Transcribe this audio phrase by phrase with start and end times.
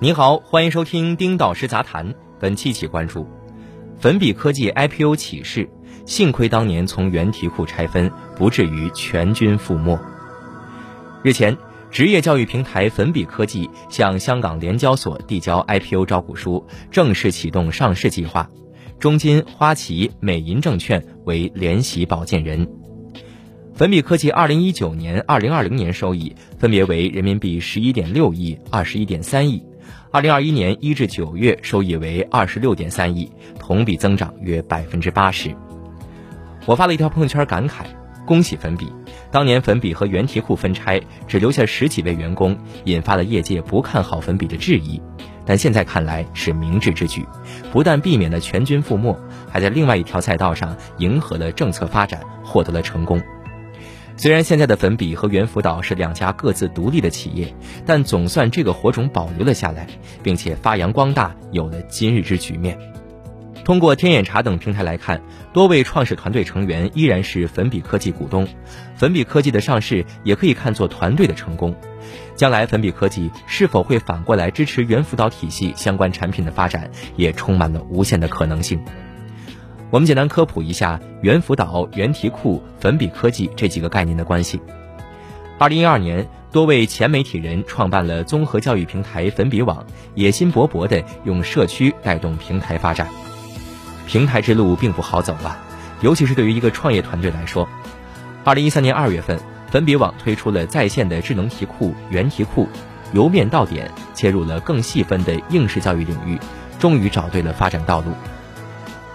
[0.00, 2.14] 你好，欢迎收听丁导师杂谈。
[2.40, 3.26] 本期起关注，
[3.98, 5.68] 粉笔科技 IPO 启示，
[6.04, 9.98] 幸亏当年从原题库拆分，不至于全军覆没。
[11.22, 11.56] 日前，
[11.90, 18.50] 职业教育平台粉笔科技向香港联交所递交 IPO 招股书，正式启动上市计划。
[18.98, 22.68] 中金、花旗、美银证券为联席保荐人。
[23.76, 29.60] 粉笔科技二零一九年、二零二零年收益分别为人民币十一点六亿、二十一点三亿。
[30.12, 33.28] 二零二一年一至九月收益为二十六点三亿，
[33.58, 35.52] 同比增长约百分之八十。
[36.66, 37.82] 我发了一条朋友圈感慨：
[38.24, 38.92] 恭喜粉笔！
[39.32, 45.02] 当年粉笔和原题库分拆，只留下十几位员工，引发了业界不看好粉笔的质疑。
[45.44, 47.26] 但现在看来是明智之举，
[47.72, 49.18] 不但避免了全军覆没，
[49.50, 53.20] 还在另外一条赛道上迎合了政策发展，获得了成功。
[54.16, 59.86] 虽然现在的粉笔和猿辅导是两家各自独立的企业，但总算这个火种保留了下来，
[60.22, 62.78] 并且发扬光大，有了今日之局面。
[63.64, 68.46] 通过天眼查等平台来看，多位创始团队成员依然是粉笔科技股东，
[68.94, 71.74] 粉笔科技的上市也可以看作团队的成功。
[72.36, 78.84] 将来粉笔科技是否会反过来支持猿辅导体系相关产品的发展，也充满了无限的可能性。
[79.94, 84.60] 我们简单科普一下猿辅导、猿题库、粉笔科技这几个概念的关系。
[85.56, 89.86] 二零一二年，多位前媒体人创办了综合教育平台粉笔网，
[90.16, 93.06] 野心勃勃地用社区带动平台发展。
[94.08, 95.56] 平台之路并不好走啊，
[96.00, 97.68] 尤其是对于一个创业团队来说。
[98.42, 99.38] 二零一三年二月份，
[99.70, 102.68] 粉笔网推出了在线的智能题库原题库，
[103.12, 106.36] 由面到点切入了更细分的应试教育领域，
[106.80, 108.10] 终于找对了发展道路。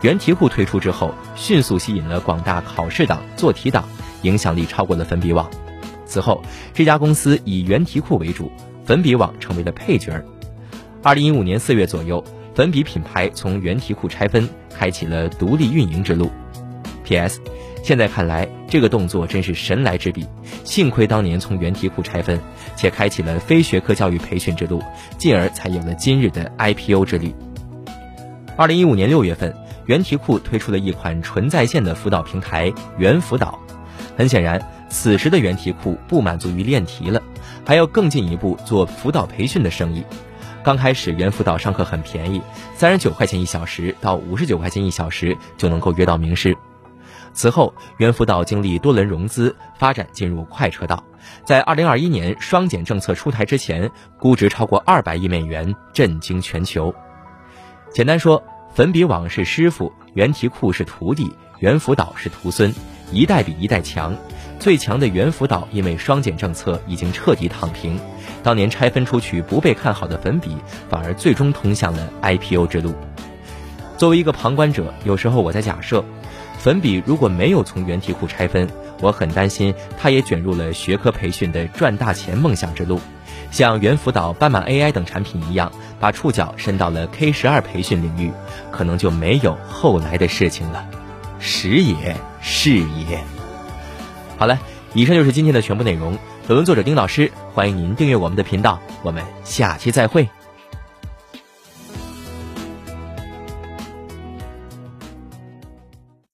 [0.00, 3.88] 原题库推出之后，迅速吸引了广大考试党、做题党，
[4.22, 5.50] 影响力超过了粉笔网。
[6.06, 6.40] 此后，
[6.72, 8.52] 这家公司以原题库为主，
[8.84, 10.24] 粉笔网成为了配角儿。
[11.02, 12.22] 二零一五年四月左右，
[12.54, 16.30] 粉笔品牌从原题库拆分，开启了独立运营之路。
[17.02, 17.40] P.S.
[17.82, 20.26] 现在看来，这个动作真是神来之笔，
[20.62, 22.38] 幸亏当年从原题库拆分，
[22.76, 24.80] 且开启了非学科教育培训之路，
[25.18, 27.34] 进而才有了今日的 IPO 之旅。
[28.56, 29.52] 二零一五年六月份。
[29.88, 33.58] 猿题库推出了一款纯在线的辅导平台猿辅导，
[34.18, 34.60] 很显然，
[34.90, 37.22] 此时的猿题库不满足于练题了，
[37.64, 40.04] 还要更进一步做辅导培训的生意。
[40.62, 42.42] 刚开始，猿辅导上课很便宜，
[42.74, 46.54] 三十九块钱一小时到五十九块钱一小时就能够约到名师。
[47.32, 51.02] 此后，猿辅导经历多轮融资，发展进入快车道，
[51.46, 56.94] 在二零二一年双减政策出台之前，估值超过二百亿美元，震惊全球。
[57.90, 58.44] 简单说。
[58.78, 62.72] 粉笔网是师傅，原题库是徒弟，猿辅导是徒孙，
[63.10, 64.14] 一代比一代强。
[64.60, 67.98] 最强的猿辅导因为双减政策已经彻底躺平，
[68.40, 70.56] 当年拆分出去不被看好的粉笔，
[70.88, 72.94] 反而最终通向了 IPO 之路。
[73.96, 76.04] 作为一个旁观者，有时候我在假设，
[76.56, 78.68] 粉笔如果没有从原题库拆分，
[79.00, 83.00] 我很担心它也卷入了学科培训的赚大钱梦想之路。
[83.50, 88.32] 像猿辅导、斑马 AI 等产品一样，把触角伸到了 K 十二培训领域，
[88.70, 90.84] 可能就没有后来的事情了。
[91.40, 93.24] 时也是也。
[94.36, 94.58] 好了，
[94.94, 96.18] 以上就是今天的全部内容。
[96.46, 100.28] 本文作者丁老师，欢迎您订阅我们的频道，我们下期再会。